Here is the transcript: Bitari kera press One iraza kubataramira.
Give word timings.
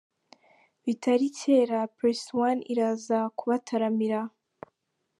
Bitari 0.83 1.27
kera 1.39 1.79
press 1.95 2.21
One 2.45 2.59
iraza 2.71 3.19
kubataramira. 3.37 4.21